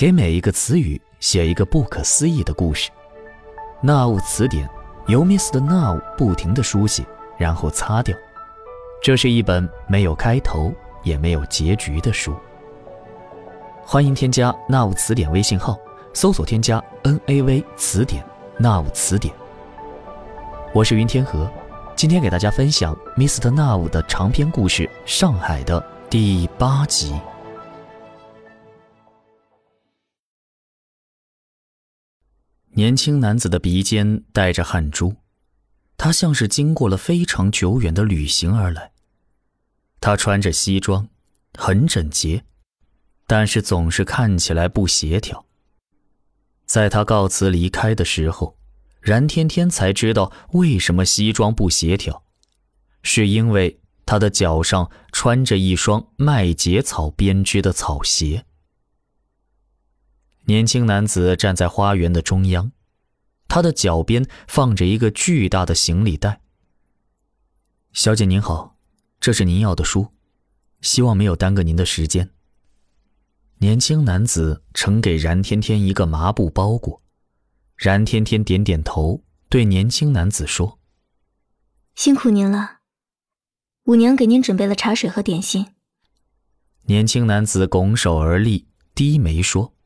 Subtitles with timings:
[0.00, 2.88] 给每一个词语写一个不可思议的故事。
[3.82, 4.66] 纳物词典
[5.08, 5.60] 由 Mr.
[5.60, 7.04] Now 不停的书写，
[7.36, 8.16] 然后擦掉。
[9.02, 12.34] 这是一本没有开头也没有结局的书。
[13.82, 15.78] 欢迎添加纳物词典微信号，
[16.14, 18.24] 搜索添加 N A V 词典，
[18.58, 19.34] 纳物词典。
[20.72, 21.46] 我是云天河，
[21.94, 23.50] 今天给大家分享 Mr.
[23.50, 27.12] Now 的长篇故事《上海》的第八集。
[32.80, 35.14] 年轻男子的鼻尖带着汗珠，
[35.98, 38.92] 他像是经过了非常久远的旅行而来。
[40.00, 41.06] 他穿着西装，
[41.58, 42.42] 很整洁，
[43.26, 45.44] 但是总是看起来不协调。
[46.64, 48.56] 在他告辞离开的时候，
[49.02, 52.22] 冉天天才知道为什么西装不协调，
[53.02, 58.46] 是因为他的脚上穿着一双麦秸草编织的草鞋。
[60.50, 62.72] 年轻男子站在花园的中央，
[63.46, 66.40] 他的脚边放着一个巨大的行李袋。
[67.92, 68.76] 小姐您好，
[69.20, 70.08] 这是您要的书，
[70.80, 72.30] 希望没有耽搁您的时间。
[73.58, 77.00] 年轻男子呈给冉天天一个麻布包裹，
[77.76, 80.80] 冉天天点点头，对年轻男子说
[81.94, 82.80] ：“辛苦您了，
[83.84, 85.68] 五娘给您准备了茶水和点心。”
[86.90, 89.76] 年轻男子拱手而立，低眉说。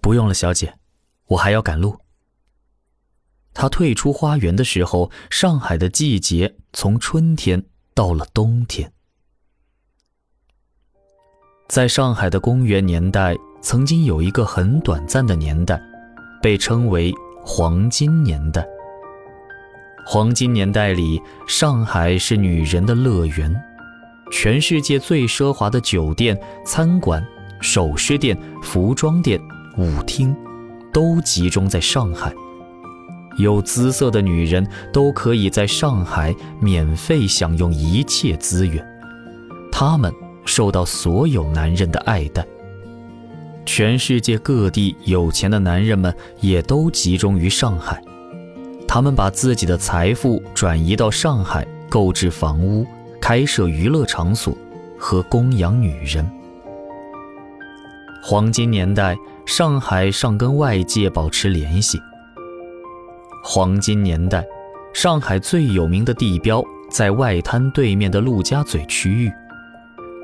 [0.00, 0.74] 不用了，小姐，
[1.26, 1.96] 我还要赶路。
[3.52, 8.92] 他退出花园的时候，上海的季节从春天到了冬天。
[11.68, 15.80] 在上海的公元年代，曾经有一个很短暂的年代，
[16.42, 17.12] 被称为
[17.44, 18.66] 黄金年代。
[20.06, 23.54] 黄金年代里，上海是女人的乐园，
[24.32, 27.24] 全世界最奢华的酒店、餐馆、
[27.60, 29.40] 首饰店、服装店。
[29.76, 30.34] 舞厅，
[30.92, 32.32] 都集中在上海。
[33.38, 38.84] 有姿色的女人都可以在上海免费享用一切资源，
[39.70, 40.12] 她们
[40.44, 42.44] 受到所有男人的爱戴。
[43.64, 48.02] 全世界各地有钱的男人们也都集中于上海，
[48.86, 52.84] 他们把自己的财富转移到上海，购置房屋，
[53.20, 54.54] 开设娱乐场所，
[54.98, 56.28] 和供养女人。
[58.22, 59.16] 黄金年代。
[59.50, 62.00] 上海尚跟外界保持联系。
[63.42, 64.46] 黄金年代，
[64.94, 69.28] 上海最有名的地标在外滩对面的陆家嘴区域，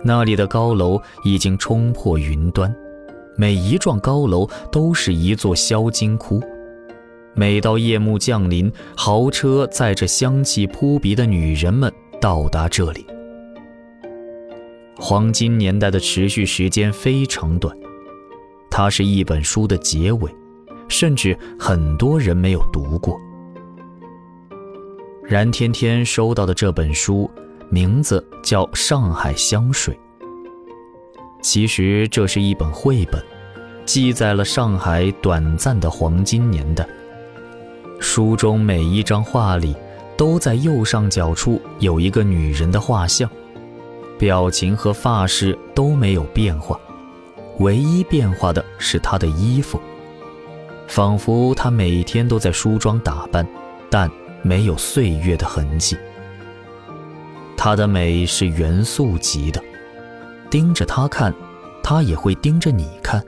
[0.05, 2.73] 那里的高楼已经冲破云端，
[3.37, 6.41] 每一幢高楼都是一座销金窟。
[7.35, 13.05] 每到夜幕降临，豪车载着香气扑鼻的女人们到达这里。
[14.97, 17.77] 黄金年代的持续时间非常短。
[18.77, 20.31] 它是一本书的结尾，
[20.87, 23.19] 甚至很多人没有读过。
[25.25, 27.31] 冉天天收到的这本书，
[27.71, 29.95] 名字叫《上海香水》。
[31.41, 33.19] 其实这是一本绘本，
[33.87, 36.87] 记载了上海短暂的黄金年代。
[37.99, 39.75] 书中每一张画里，
[40.19, 43.27] 都在右上角处有一个女人的画像，
[44.19, 46.79] 表情和发饰都没有变化。
[47.59, 49.81] 唯一变化的是她的衣服，
[50.87, 53.47] 仿佛她每天都在梳妆打扮，
[53.91, 54.11] 但
[54.43, 55.97] 没有岁月的痕迹。
[57.56, 59.62] 她的美是元素级的，
[60.50, 61.34] 盯着她看，
[61.83, 63.25] 她也会盯着你看。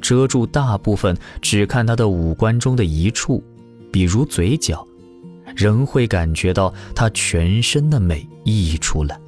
[0.00, 3.44] 遮住大部分，只看她的五官中的一处，
[3.92, 4.86] 比如嘴角，
[5.54, 9.20] 仍会感觉到她全身的美溢出来。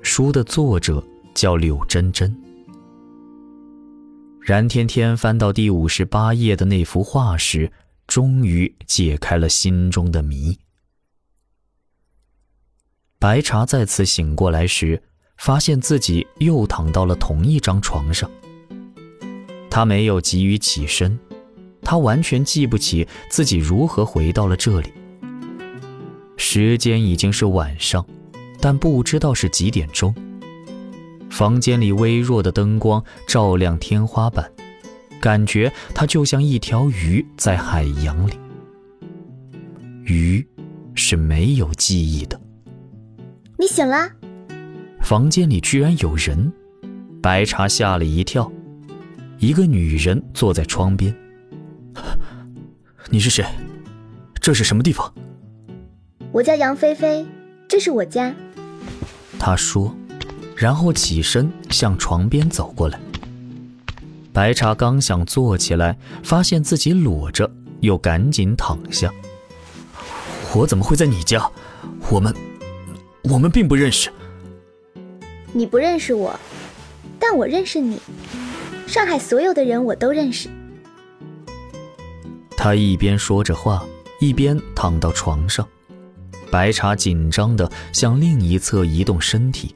[0.00, 1.04] 书的作者。
[1.40, 2.30] 叫柳真真。
[4.42, 7.72] 冉天天翻到第五十八页的那幅画时，
[8.06, 10.58] 终于解开了心中的谜。
[13.18, 15.02] 白茶再次醒过来时，
[15.38, 18.30] 发现自己又躺到了同一张床上。
[19.70, 21.18] 他没有急于起身，
[21.80, 24.92] 他完全记不起自己如何回到了这里。
[26.36, 28.06] 时间已经是晚上，
[28.60, 30.14] 但不知道是几点钟。
[31.30, 34.50] 房间里微弱的灯光照亮天花板，
[35.20, 38.32] 感觉它就像一条鱼在海洋里。
[40.04, 40.46] 鱼
[40.94, 42.38] 是没有记忆的。
[43.58, 44.10] 你醒了？
[45.00, 46.52] 房间里居然有人，
[47.22, 48.50] 白茶吓了一跳。
[49.38, 51.14] 一个女人坐在窗边。
[53.08, 53.44] 你是谁？
[54.40, 55.12] 这是什么地方？
[56.32, 57.26] 我叫杨菲菲，
[57.68, 58.34] 这是我家。
[59.38, 59.96] 她说。
[60.60, 63.00] 然后起身向床边走过来。
[64.30, 69.10] 白茶刚想坐起来，发现自己裸着，又赶紧躺下。
[70.54, 71.50] 我怎么会在你家？
[72.10, 72.34] 我们，
[73.22, 74.12] 我们并不认识。
[75.54, 76.38] 你不认识我，
[77.18, 77.98] 但我认识你。
[78.86, 80.50] 上海所有的人我都认识。
[82.54, 83.82] 他一边说着话，
[84.20, 85.66] 一边躺到床上。
[86.50, 89.74] 白茶紧张的向另一侧移动身体。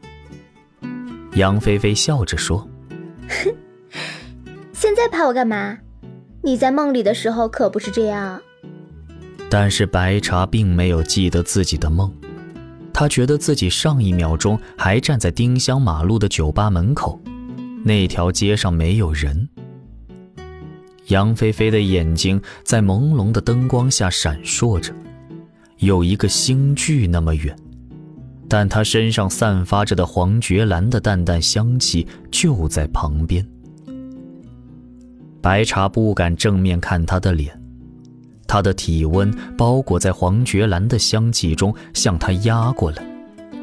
[1.34, 2.68] 杨菲菲笑着说
[3.28, 3.54] ：“哼，
[4.72, 5.78] 现在怕我干嘛？
[6.42, 8.40] 你在梦里的时候可不是这样。”
[9.50, 12.12] 但是白茶并没有记得自己的梦，
[12.92, 17.20] 他觉得自己上一秒钟还站在丁香马路的酒吧门口，
[17.84, 19.48] 那条街上没有人。
[21.08, 24.92] 杨菲菲的眼睛在朦胧的灯光下闪烁着，
[25.78, 27.54] 有一个星距那么远，
[28.48, 33.46] 但她身上散发着的黄爵兰的淡淡香气就在旁边。
[35.40, 37.60] 白茶不敢正面看她的脸，
[38.46, 43.04] 她的体温包裹在黄爵兰的香气中向他压过来，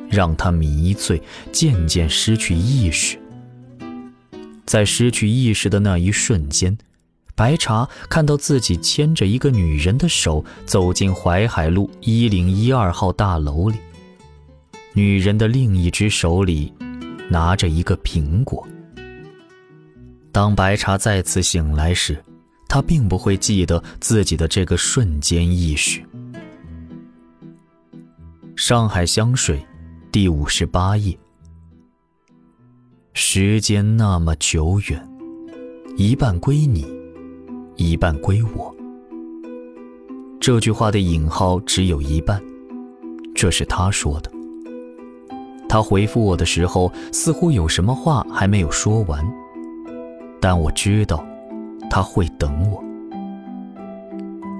[0.09, 3.17] 让他迷醉，渐渐失去意识。
[4.65, 6.77] 在失去意识的那一瞬间。
[7.33, 13.77] 白茶看到自己牵着一个女人的手走进淮海路一零一二号大楼里，
[14.93, 16.73] 女人的另一只手里
[17.29, 18.67] 拿着一个苹果。
[20.31, 22.21] 当白茶再次醒来时，
[22.67, 26.01] 他并不会记得自己的这个瞬间意识。
[28.55, 29.65] 上海香水，
[30.11, 31.17] 第五十八页。
[33.13, 35.09] 时间那么久远，
[35.97, 36.85] 一半归你。
[37.77, 38.73] 一半归我。
[40.39, 42.41] 这句话的引号只有一半，
[43.33, 44.31] 这是他说的。
[45.71, 49.25] 他回复我的时候，似乎有什么话还没有说完，
[50.41, 51.23] 但我知道
[51.89, 52.83] 他会等我。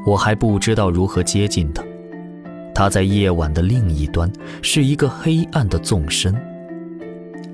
[0.05, 1.83] 我还不知道如何接近他，
[2.73, 4.31] 他在夜晚的另一端，
[4.61, 6.33] 是一个黑暗的纵深。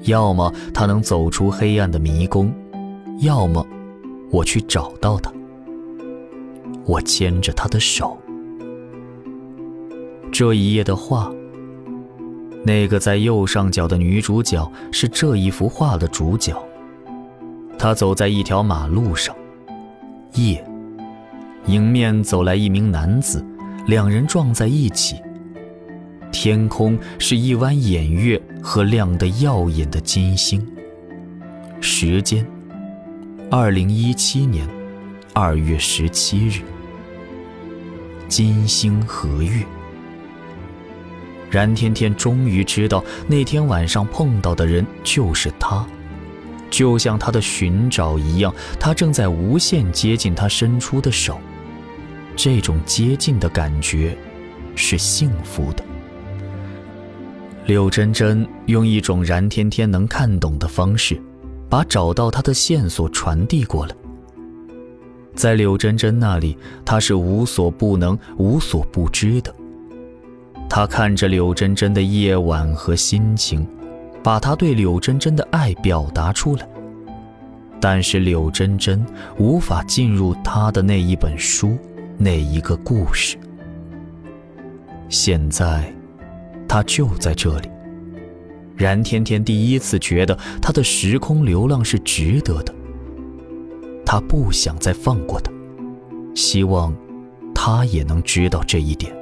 [0.04, 2.54] 要么他能走出黑暗的迷宫，
[3.22, 3.66] 要么
[4.30, 5.34] 我去找到他。
[6.86, 8.16] 我牵着他的手。
[10.32, 11.32] 这一夜的话，
[12.68, 16.54] 那个在右上角的女主角是这一幅画的主角。
[17.80, 19.34] 她走在一条马路上，
[20.34, 20.62] 夜，
[21.68, 23.42] 迎面走来一名男子，
[23.86, 25.16] 两人撞在一起。
[26.30, 30.62] 天空是一弯眼月和亮得耀眼的金星。
[31.80, 32.46] 时间，
[33.50, 34.68] 二零一七年
[35.32, 36.60] 二月十七日。
[38.28, 39.64] 金星和月，
[41.50, 45.86] 冉天天终于知道那天晚上碰到的人就是他，
[46.70, 51.40] 就像他的寻找一样，他正在无限接近他伸出的手。
[52.36, 54.16] 这种接近的感觉，
[54.76, 55.84] 是幸福的。
[57.66, 61.20] 柳珍珍用一种冉天天能看懂的方式，
[61.68, 63.96] 把找到他的线索传递过来。
[65.34, 69.54] 在柳珍珍那里，他是无所不能、无所不知的。
[70.70, 73.68] 他看着柳真真的夜晚和心情，
[74.22, 76.68] 把他对柳真真的爱表达出来。
[77.80, 79.06] 但是柳真真
[79.38, 81.78] 无法进入他的那一本书，
[82.18, 83.38] 那一个故事。
[85.10, 85.94] 现在，
[86.68, 87.70] 他就在这里。
[88.76, 92.76] 冉天天第一次觉得他的时空流浪是值得的。
[94.06, 95.52] 他不想再放过他，
[96.36, 96.96] 希望
[97.56, 99.16] 他也能知道这一点。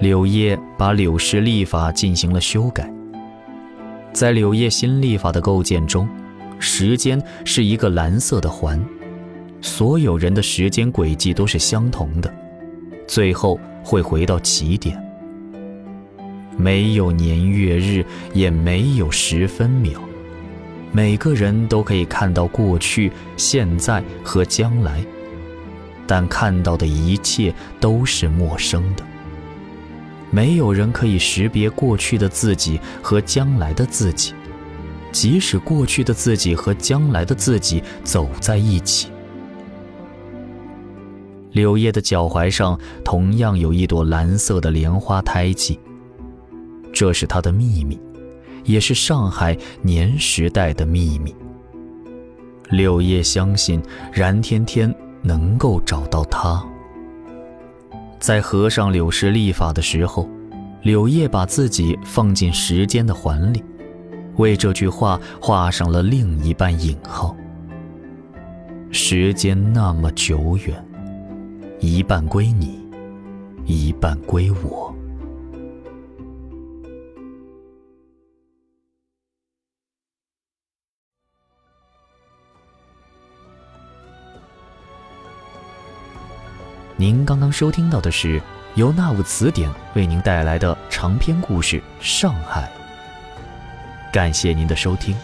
[0.00, 2.90] 柳叶把柳氏历法进行了修改。
[4.14, 6.08] 在柳叶新历法的构建中，
[6.58, 8.82] 时间是一个蓝色的环，
[9.60, 12.32] 所有人的时间轨迹都是相同的，
[13.06, 14.98] 最后会回到起点。
[16.56, 18.02] 没有年月日，
[18.32, 20.00] 也没有时分秒。
[20.92, 25.04] 每个人都可以看到过去、现在和将来，
[26.06, 29.04] 但看到的一切都是陌生的。
[30.30, 34.32] 没有人可以识别过去的自己和将来的自己，
[35.12, 39.08] 即使过去的自己和将来的自己走在一起。
[41.52, 45.78] 柳叶的脚踝上同样有一朵蓝色的莲花胎记，
[46.92, 48.00] 这是他的秘密。
[48.64, 51.34] 也是上海年时代的秘密。
[52.68, 53.82] 柳叶相信
[54.12, 56.62] 冉天天能够找到他。
[58.20, 60.28] 在合上柳氏历法的时候，
[60.82, 63.64] 柳叶把自己放进时间的环里，
[64.36, 67.34] 为这句话画上了另一半引号。
[68.92, 70.84] 时间那么久远，
[71.80, 72.78] 一半归你，
[73.64, 74.94] 一半归我。
[87.00, 88.38] 您刚刚收听到的是
[88.74, 92.70] 由那物词典为您带来的长篇故事《上海》。
[94.12, 95.16] 感谢您的收听。